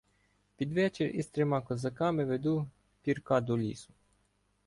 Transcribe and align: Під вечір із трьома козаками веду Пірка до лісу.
Під 0.55 0.73
вечір 0.73 1.09
із 1.15 1.27
трьома 1.27 1.61
козаками 1.61 2.25
веду 2.25 2.67
Пірка 3.01 3.41
до 3.41 3.57
лісу. 3.57 3.93